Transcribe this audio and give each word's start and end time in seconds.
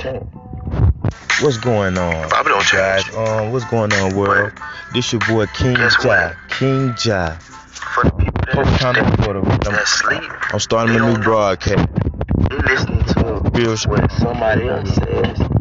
change. 0.00 0.26
What's 1.40 1.56
going 1.58 1.96
on, 1.96 2.28
Bobby 2.28 2.50
don't 2.50 2.72
guys? 2.72 3.04
change. 3.04 3.16
Um, 3.16 3.52
what's 3.52 3.64
going 3.66 3.92
on, 3.92 4.16
world? 4.16 4.52
This 4.92 5.12
your 5.12 5.20
boy 5.28 5.46
King 5.54 5.74
Guess 5.74 6.02
Jai. 6.02 6.34
King 6.48 6.94
Jai. 6.96 7.36
For 7.38 8.04
the 8.04 8.10
people 8.10 8.32
that, 8.46 8.54
Post 8.54 8.80
time 8.80 8.94
that, 8.94 9.24
for 9.24 9.34
the. 9.34 9.40
that 9.40 9.68
I'm, 9.68 9.86
sleep, 9.86 10.52
I'm 10.54 10.60
starting 10.60 10.96
a 10.96 11.12
new 11.14 11.18
broadcast. 11.22 11.88
they 12.50 12.56
listening 12.56 13.04
to 13.04 13.50
Real 13.54 13.76
what 13.88 14.12
somebody 14.12 14.68
else 14.68 14.94
says 14.94 15.59